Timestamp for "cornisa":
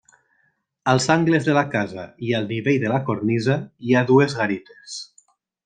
3.11-3.61